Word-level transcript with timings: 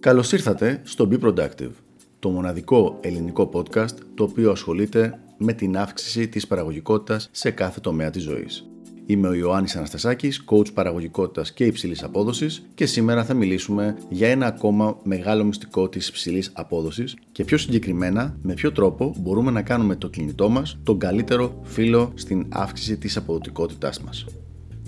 Καλώς 0.00 0.32
ήρθατε 0.32 0.80
στο 0.84 1.08
Be 1.10 1.20
Productive, 1.20 1.70
το 2.18 2.28
μοναδικό 2.28 2.98
ελληνικό 3.00 3.50
podcast 3.52 3.94
το 4.14 4.24
οποίο 4.24 4.50
ασχολείται 4.50 5.18
με 5.36 5.52
την 5.52 5.76
αύξηση 5.76 6.28
της 6.28 6.46
παραγωγικότητας 6.46 7.28
σε 7.32 7.50
κάθε 7.50 7.80
τομέα 7.80 8.10
της 8.10 8.22
ζωής. 8.22 8.68
Είμαι 9.06 9.28
ο 9.28 9.32
Ιωάννης 9.32 9.76
Αναστασάκης, 9.76 10.44
coach 10.46 10.72
παραγωγικότητας 10.74 11.52
και 11.52 11.64
υψηλής 11.64 12.02
απόδοσης 12.02 12.62
και 12.74 12.86
σήμερα 12.86 13.24
θα 13.24 13.34
μιλήσουμε 13.34 13.96
για 14.08 14.28
ένα 14.28 14.46
ακόμα 14.46 14.98
μεγάλο 15.02 15.44
μυστικό 15.44 15.88
της 15.88 16.08
υψηλής 16.08 16.50
απόδοσης 16.54 17.16
και 17.32 17.44
πιο 17.44 17.58
συγκεκριμένα 17.58 18.36
με 18.42 18.54
ποιο 18.54 18.72
τρόπο 18.72 19.14
μπορούμε 19.18 19.50
να 19.50 19.62
κάνουμε 19.62 19.96
το 19.96 20.08
κινητό 20.08 20.48
μας 20.48 20.78
τον 20.82 20.98
καλύτερο 20.98 21.60
φίλο 21.62 22.12
στην 22.14 22.46
αύξηση 22.48 22.96
της 22.96 23.16
αποδοτικότητάς 23.16 24.00
μας. 24.00 24.24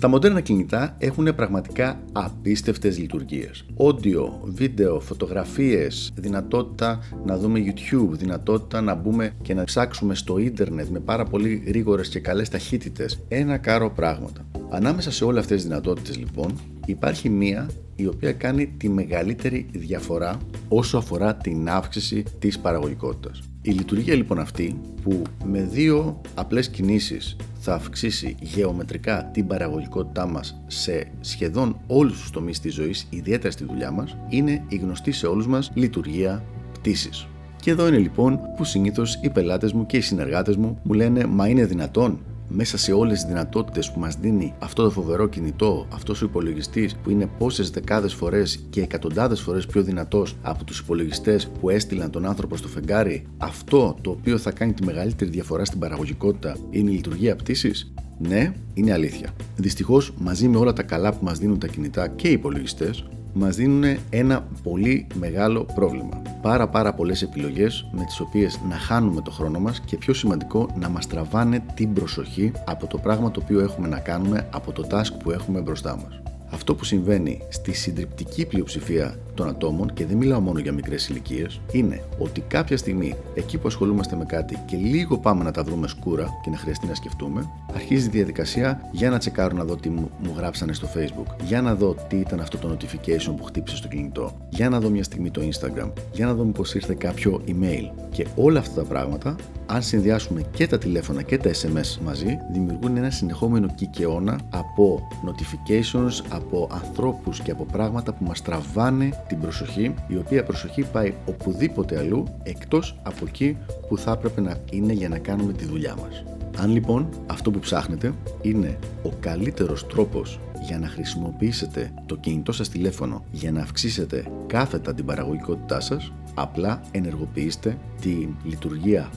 Τα 0.03 0.09
μοντέρνα 0.09 0.41
κινητά 0.41 0.95
έχουν 0.97 1.35
πραγματικά 1.35 1.99
απίστευτες 2.11 2.97
λειτουργίες. 2.97 3.65
Audio, 3.77 4.29
βίντεο, 4.43 4.99
φωτογραφίες, 4.99 6.11
δυνατότητα 6.15 6.99
να 7.25 7.37
δούμε 7.37 7.59
YouTube, 7.65 8.09
δυνατότητα 8.09 8.81
να 8.81 8.95
μπούμε 8.95 9.35
και 9.41 9.53
να 9.53 9.63
ψάξουμε 9.63 10.15
στο 10.15 10.37
ίντερνετ 10.37 10.87
με 10.87 10.99
πάρα 10.99 11.23
πολύ 11.23 11.63
γρήγορες 11.65 12.09
και 12.09 12.19
καλές 12.19 12.49
ταχύτητες. 12.49 13.19
Ένα 13.27 13.57
κάρο 13.57 13.91
πράγματα. 13.91 14.45
Ανάμεσα 14.69 15.11
σε 15.11 15.25
όλες 15.25 15.41
αυτές 15.41 15.57
τις 15.57 15.67
δυνατότητες 15.67 16.17
λοιπόν 16.17 16.59
υπάρχει 16.85 17.29
μία 17.29 17.69
η 17.95 18.07
οποία 18.07 18.31
κάνει 18.31 18.67
τη 18.67 18.89
μεγαλύτερη 18.89 19.67
διαφορά 19.71 20.37
όσο 20.67 20.97
αφορά 20.97 21.35
την 21.35 21.69
αύξηση 21.69 22.23
της 22.39 22.59
παραγωγικότητας. 22.59 23.41
Η 23.61 23.71
λειτουργία 23.71 24.15
λοιπόν 24.15 24.39
αυτή 24.39 24.79
που 25.03 25.21
με 25.45 25.61
δύο 25.61 26.21
απλές 26.33 26.69
κινήσεις 26.69 27.35
θα 27.59 27.73
αυξήσει 27.73 28.35
γεωμετρικά 28.39 29.29
την 29.33 29.47
παραγωγικότητά 29.47 30.27
μας 30.27 30.61
σε 30.67 31.11
σχεδόν 31.19 31.79
όλους 31.87 32.19
τους 32.19 32.29
τομείς 32.29 32.59
της 32.59 32.73
ζωής, 32.73 33.07
ιδιαίτερα 33.09 33.51
στη 33.51 33.65
δουλειά 33.65 33.91
μας, 33.91 34.17
είναι 34.29 34.63
η 34.67 34.75
γνωστή 34.75 35.11
σε 35.11 35.27
όλους 35.27 35.47
μας 35.47 35.71
λειτουργία 35.73 36.43
πτήσης. 36.73 37.27
Και 37.61 37.71
εδώ 37.71 37.87
είναι 37.87 37.97
λοιπόν 37.97 38.39
που 38.57 38.63
συνήθως 38.63 39.19
οι 39.21 39.29
πελάτες 39.29 39.73
μου 39.73 39.85
και 39.85 39.97
οι 39.97 40.01
συνεργάτες 40.01 40.55
μου 40.55 40.79
μου 40.83 40.93
λένε 40.93 41.25
«Μα 41.25 41.47
είναι 41.47 41.65
δυνατόν 41.65 42.19
μέσα 42.55 42.77
σε 42.77 42.93
όλες 42.93 43.19
τις 43.19 43.27
δυνατότητες 43.27 43.91
που 43.91 43.99
μας 43.99 44.15
δίνει 44.15 44.53
αυτό 44.59 44.83
το 44.83 44.89
φοβερό 44.89 45.27
κινητό, 45.27 45.87
αυτός 45.93 46.21
ο 46.21 46.25
υπολογιστής 46.25 46.95
που 46.95 47.09
είναι 47.09 47.29
πόσες 47.37 47.69
δεκάδες 47.69 48.13
φορές 48.13 48.65
και 48.69 48.81
εκατοντάδες 48.81 49.41
φορές 49.41 49.65
πιο 49.65 49.83
δυνατός 49.83 50.35
από 50.41 50.63
τους 50.63 50.79
υπολογιστές 50.79 51.47
που 51.59 51.69
έστειλαν 51.69 52.09
τον 52.09 52.25
άνθρωπο 52.25 52.57
στο 52.57 52.67
φεγγάρι, 52.67 53.25
αυτό 53.37 53.97
το 54.01 54.09
οποίο 54.09 54.37
θα 54.37 54.51
κάνει 54.51 54.73
τη 54.73 54.85
μεγαλύτερη 54.85 55.31
διαφορά 55.31 55.65
στην 55.65 55.79
παραγωγικότητα 55.79 56.57
είναι 56.69 56.89
η 56.89 56.93
λειτουργία 56.93 57.35
πτήσης. 57.35 57.93
Ναι, 58.19 58.53
είναι 58.73 58.93
αλήθεια. 58.93 59.29
Δυστυχώς, 59.55 60.13
μαζί 60.17 60.47
με 60.47 60.57
όλα 60.57 60.73
τα 60.73 60.83
καλά 60.83 61.13
που 61.13 61.23
μας 61.23 61.39
δίνουν 61.39 61.59
τα 61.59 61.67
κινητά 61.67 62.07
και 62.07 62.27
οι 62.27 62.31
υπολογιστές, 62.31 63.05
μας 63.33 63.55
δίνουν 63.55 63.97
ένα 64.09 64.47
πολύ 64.63 65.07
μεγάλο 65.19 65.65
πρόβλημα. 65.75 66.21
Πάρα 66.43 66.67
πάρα 66.67 66.93
πολλές 66.93 67.21
επιλογές 67.21 67.85
με 67.91 68.05
τις 68.05 68.19
οποίες 68.19 68.59
να 68.69 68.75
χάνουμε 68.75 69.21
το 69.21 69.31
χρόνο 69.31 69.59
μας 69.59 69.79
και 69.79 69.97
πιο 69.97 70.13
σημαντικό 70.13 70.69
να 70.75 70.89
μας 70.89 71.07
τραβάνε 71.07 71.63
την 71.73 71.93
προσοχή 71.93 72.51
από 72.65 72.87
το 72.87 72.97
πράγμα 72.97 73.31
το 73.31 73.39
οποίο 73.43 73.59
έχουμε 73.59 73.87
να 73.87 73.99
κάνουμε, 73.99 74.47
από 74.53 74.71
το 74.71 74.87
task 74.91 75.11
που 75.23 75.31
έχουμε 75.31 75.59
μπροστά 75.61 75.95
μας. 75.95 76.32
Αυτό 76.53 76.75
που 76.75 76.83
συμβαίνει 76.83 77.41
στη 77.49 77.73
συντριπτική 77.73 78.45
πλειοψηφία 78.45 79.15
των 79.33 79.47
ατόμων, 79.47 79.93
και 79.93 80.05
δεν 80.05 80.17
μιλάω 80.17 80.39
μόνο 80.39 80.59
για 80.59 80.71
μικρές 80.71 81.07
ηλικίες, 81.07 81.61
είναι 81.71 82.03
ότι 82.17 82.41
κάποια 82.41 82.77
στιγμή 82.77 83.15
εκεί 83.33 83.57
που 83.57 83.67
ασχολούμαστε 83.67 84.15
με 84.15 84.25
κάτι 84.25 84.57
και 84.65 84.77
λίγο 84.77 85.17
πάμε 85.17 85.43
να 85.43 85.51
τα 85.51 85.63
βρούμε 85.63 85.87
σκούρα 85.87 86.27
και 86.43 86.49
να 86.49 86.57
χρειαστεί 86.57 86.87
να 86.87 86.95
σκεφτούμε, 86.95 87.49
αρχίζει 87.73 88.07
η 88.07 88.09
διαδικασία 88.09 88.89
για 88.91 89.09
να 89.09 89.17
τσεκάρω 89.17 89.55
να 89.55 89.63
δω 89.63 89.75
τι 89.75 89.89
μου, 89.89 90.09
γράψανε 90.37 90.73
στο 90.73 90.87
Facebook, 90.95 91.35
για 91.45 91.61
να 91.61 91.75
δω 91.75 91.95
τι 92.07 92.15
ήταν 92.15 92.39
αυτό 92.39 92.57
το 92.57 92.77
notification 92.77 93.33
που 93.37 93.43
χτύπησε 93.43 93.75
στο 93.75 93.87
κινητό, 93.87 94.37
για 94.49 94.69
να 94.69 94.79
δω 94.79 94.89
μια 94.89 95.03
στιγμή 95.03 95.31
το 95.31 95.41
Instagram, 95.41 95.91
για 96.11 96.25
να 96.25 96.33
δω 96.33 96.43
μήπως 96.43 96.73
ήρθε 96.73 96.93
κάποιο 96.93 97.41
email. 97.47 97.91
Και 98.11 98.27
όλα 98.35 98.59
αυτά 98.59 98.81
τα 98.81 98.87
πράγματα, 98.87 99.35
αν 99.73 99.81
συνδυάσουμε 99.81 100.41
και 100.41 100.67
τα 100.67 100.77
τηλέφωνα 100.77 101.21
και 101.21 101.37
τα 101.37 101.51
SMS 101.51 101.97
μαζί, 102.03 102.37
δημιουργούν 102.51 102.97
ένα 102.97 103.09
συνεχόμενο 103.09 103.67
κικαιώνα 103.75 104.39
από 104.49 105.07
notifications, 105.25 106.25
από 106.29 106.69
ανθρώπους 106.71 107.39
και 107.39 107.51
από 107.51 107.65
πράγματα 107.65 108.13
που 108.13 108.23
μας 108.23 108.41
τραβάνε 108.41 109.23
την 109.27 109.39
προσοχή, 109.39 109.93
η 110.07 110.17
οποία 110.17 110.43
προσοχή 110.43 110.81
πάει 110.81 111.13
οπουδήποτε 111.25 111.97
αλλού 111.97 112.23
εκτός 112.43 112.99
από 113.03 113.25
εκεί 113.27 113.57
που 113.87 113.97
θα 113.97 114.11
έπρεπε 114.11 114.41
να 114.41 114.57
είναι 114.71 114.93
για 114.93 115.09
να 115.09 115.17
κάνουμε 115.17 115.53
τη 115.53 115.65
δουλειά 115.65 115.95
μας. 115.95 116.23
Αν 116.57 116.71
λοιπόν 116.71 117.09
αυτό 117.27 117.51
που 117.51 117.59
ψάχνετε 117.59 118.13
είναι 118.41 118.77
ο 119.03 119.09
καλύτερος 119.19 119.87
τρόπος 119.87 120.39
για 120.65 120.79
να 120.79 120.87
χρησιμοποιήσετε 120.87 121.93
το 122.05 122.15
κινητό 122.15 122.51
σας 122.51 122.69
τηλέφωνο 122.69 123.23
για 123.31 123.51
να 123.51 123.61
αυξήσετε 123.61 124.25
κάθετα 124.47 124.93
την 124.93 125.05
παραγωγικότητά 125.05 125.79
σας, 125.79 126.11
απλά 126.33 126.81
ενεργοποιήστε 126.91 127.77
τη 128.01 128.27
λειτουργία 128.43 129.09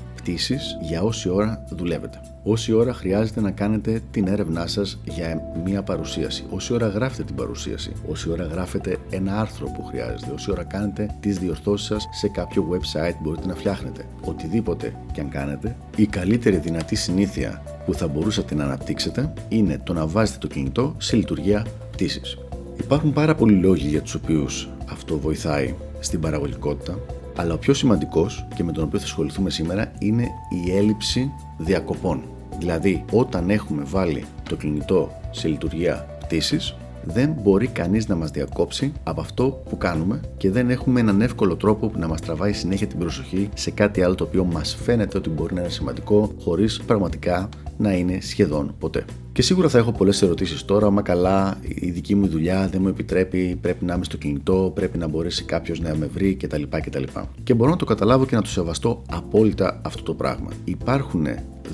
για 0.81 1.03
όση 1.03 1.29
ώρα 1.29 1.65
δουλεύετε. 1.69 2.21
Όση 2.43 2.73
ώρα 2.73 2.93
χρειάζεται 2.93 3.41
να 3.41 3.51
κάνετε 3.51 4.01
την 4.11 4.27
έρευνά 4.27 4.67
σας 4.67 4.99
για 5.05 5.43
μία 5.65 5.83
παρουσίαση. 5.83 6.45
Όση 6.51 6.73
ώρα 6.73 6.89
γράφετε 6.89 7.23
την 7.23 7.35
παρουσίαση. 7.35 7.93
Όση 8.09 8.31
ώρα 8.31 8.45
γράφετε 8.45 8.97
ένα 9.11 9.41
άρθρο 9.41 9.67
που 9.67 9.85
χρειάζεται. 9.85 10.33
Όση 10.33 10.51
ώρα 10.51 10.65
κάνετε 10.65 11.17
τις 11.21 11.39
διορθώσεις 11.39 11.87
σας 11.87 12.09
σε 12.13 12.29
κάποιο 12.29 12.69
website 12.73 13.13
που 13.13 13.23
μπορείτε 13.23 13.47
να 13.47 13.55
φτιάχνετε. 13.55 14.05
Οτιδήποτε 14.21 14.95
και 15.13 15.21
αν 15.21 15.29
κάνετε, 15.29 15.77
η 15.97 16.07
καλύτερη 16.07 16.57
δυνατή 16.57 16.95
συνήθεια 16.95 17.63
που 17.87 17.95
θα 17.95 18.09
μπορούσατε 18.09 18.55
να 18.55 18.65
αναπτύξετε 18.65 19.33
είναι 19.49 19.81
το 19.85 19.93
να 19.93 20.07
βάζετε 20.07 20.39
το 20.39 20.47
κινητό 20.47 20.95
σε 20.99 21.17
λειτουργία 21.17 21.67
πτήσης. 21.91 22.39
Υπάρχουν 22.77 23.13
πάρα 23.13 23.35
πολλοί 23.35 23.55
λόγοι 23.55 23.89
για 23.89 24.03
τους 24.03 24.15
οποίους 24.15 24.69
αυτό 24.91 25.19
βοηθάει 25.19 25.75
στην 26.01 26.21
παραγωγικότητα 26.21 26.99
αλλά 27.37 27.55
ο 27.55 27.59
πιο 27.59 27.75
σημαντικός 27.75 28.47
και 28.55 28.65
με 28.65 28.73
τον 28.73 28.85
οποίο 28.85 28.99
θα 28.99 29.05
ασχοληθούμε 29.05 29.51
σήμερα 29.51 29.93
είναι 29.99 30.29
η 30.65 30.77
έλλειψη 30.77 31.33
διακοπών. 31.59 32.23
Δηλαδή, 32.59 33.05
όταν 33.13 33.51
έχουμε 33.51 33.83
βάλει 33.87 34.25
το 34.49 34.57
κινητό 34.57 35.11
σε 35.31 35.49
λειτουργία 35.49 36.07
πτήσης, 36.21 36.77
δεν 37.05 37.35
μπορεί 37.43 37.67
κανείς 37.67 38.09
να 38.09 38.15
μας 38.15 38.31
διακόψει 38.31 38.93
από 39.03 39.21
αυτό 39.21 39.63
που 39.69 39.77
κάνουμε 39.77 40.21
και 40.37 40.51
δεν 40.51 40.71
έχουμε 40.71 41.01
έναν 41.01 41.21
εύκολο 41.21 41.57
τρόπο 41.57 41.89
που 41.89 41.99
να 41.99 42.09
μας 42.09 42.21
τραβάει 42.21 42.53
συνέχεια 42.53 42.87
την 42.87 42.99
προσοχή 42.99 43.49
σε 43.55 43.71
κάτι 43.71 44.03
άλλο 44.03 44.15
το 44.15 44.25
οποίο 44.25 44.45
μας 44.45 44.77
φαίνεται 44.83 45.19
ότι 45.19 45.31
μπορεί 45.31 45.55
να 45.55 45.61
είναι 45.61 45.71
σημαντικό 45.71 46.35
χωρίς 46.41 46.81
πραγματικά 46.87 47.49
να 47.77 47.93
είναι 47.93 48.21
σχεδόν 48.21 48.75
ποτέ. 48.79 49.05
Και 49.37 49.43
σίγουρα 49.43 49.69
θα 49.69 49.79
έχω 49.79 49.93
πολλές 49.93 50.23
ερωτήσεις 50.23 50.65
τώρα. 50.65 50.91
Μα 50.91 51.03
καλά, 51.03 51.59
η 51.63 51.91
δική 51.91 52.15
μου 52.15 52.29
δουλειά 52.29 52.69
δεν 52.69 52.81
μου 52.83 52.89
επιτρέπει, 52.89 53.59
πρέπει 53.61 53.85
να 53.85 53.95
είμαι 53.95 54.05
στο 54.05 54.17
κινητό, 54.17 54.73
πρέπει 54.75 54.99
να 54.99 55.07
μπορέσει 55.09 55.45
κάποιος 55.45 55.81
να 55.81 55.95
με 55.95 56.07
βρει 56.07 56.35
κτλ. 56.35 56.63
κτλ. 56.63 57.03
Και 57.43 57.55
μπορώ 57.55 57.71
να 57.71 57.77
το 57.77 57.85
καταλάβω 57.85 58.27
και 58.27 58.35
να 58.35 58.43
το 58.43 58.49
σεβαστώ 58.49 59.03
απόλυτα 59.11 59.81
αυτό 59.85 60.03
το 60.03 60.15
πράγμα. 60.15 60.51
Υπάρχουν 60.65 61.27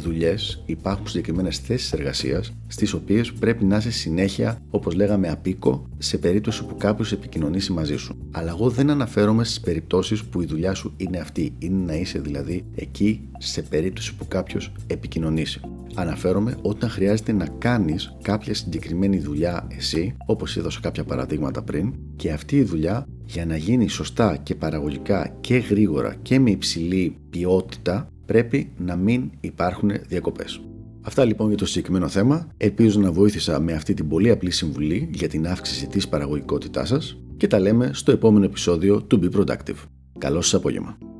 δουλειές, 0.02 0.62
υπάρχουν 0.66 1.06
συγκεκριμένες 1.06 1.58
θέσεις 1.58 1.92
εργασίας, 1.92 2.52
στις 2.66 2.92
οποίες 2.92 3.32
πρέπει 3.32 3.64
να 3.64 3.76
είσαι 3.76 3.90
συνέχεια, 3.90 4.62
όπως 4.70 4.94
λέγαμε, 4.94 5.28
απίκο, 5.28 5.86
σε 5.98 6.18
περίπτωση 6.18 6.64
που 6.64 6.76
κάποιος 6.76 7.12
επικοινωνήσει 7.12 7.72
μαζί 7.72 7.96
σου. 7.96 8.16
Αλλά 8.30 8.48
εγώ 8.48 8.70
δεν 8.70 8.90
αναφέρομαι 8.90 9.44
στις 9.44 9.60
περιπτώσεις 9.60 10.24
που 10.24 10.42
η 10.42 10.46
δουλειά 10.46 10.74
σου 10.74 10.92
είναι 10.96 11.18
αυτή. 11.18 11.54
Είναι 11.58 11.84
να 11.84 11.94
είσαι 11.94 12.18
δηλαδή 12.18 12.64
εκεί 12.74 13.28
σε 13.38 13.62
περίπτωση 13.62 14.14
που 14.14 14.28
κάποιος 14.28 14.72
επικοινωνήσει. 14.86 15.60
Αναφέρομαι 15.94 16.56
όταν 16.62 16.90
χρειάζεται 16.90 17.32
να 17.32 17.46
κάνεις 17.58 18.16
κάποια 18.22 18.54
συγκεκριμένη 18.54 19.18
δουλειά 19.18 19.66
εσύ, 19.76 20.16
όπως 20.26 20.56
έδωσα 20.56 20.80
κάποια 20.82 21.04
παραδείγματα 21.04 21.62
πριν, 21.62 21.94
και 22.16 22.32
αυτή 22.32 22.56
η 22.56 22.62
δουλειά 22.62 23.06
για 23.24 23.46
να 23.46 23.56
γίνει 23.56 23.88
σωστά 23.88 24.36
και 24.36 24.54
παραγωγικά 24.54 25.36
και 25.40 25.56
γρήγορα 25.56 26.14
και 26.22 26.38
με 26.38 26.50
υψηλή 26.50 27.16
ποιότητα 27.30 28.08
πρέπει 28.26 28.72
να 28.78 28.96
μην 28.96 29.30
υπάρχουν 29.40 29.90
διακοπές. 30.08 30.60
Αυτά 31.02 31.24
λοιπόν 31.24 31.48
για 31.48 31.56
το 31.56 31.66
συγκεκριμένο 31.66 32.08
θέμα. 32.08 32.48
Ελπίζω 32.56 33.00
να 33.00 33.12
βοήθησα 33.12 33.60
με 33.60 33.72
αυτή 33.72 33.94
την 33.94 34.08
πολύ 34.08 34.30
απλή 34.30 34.50
συμβουλή 34.50 35.08
για 35.12 35.28
την 35.28 35.46
αύξηση 35.46 35.86
της 35.86 36.08
παραγωγικότητάς 36.08 36.88
σας 36.88 37.18
και 37.36 37.46
τα 37.46 37.60
λέμε 37.60 37.90
στο 37.92 38.12
επόμενο 38.12 38.44
επεισόδιο 38.44 39.02
του 39.02 39.20
Be 39.22 39.36
Productive. 39.36 39.76
Καλό 40.18 40.40
σας 40.40 40.54
απόγευμα. 40.54 41.11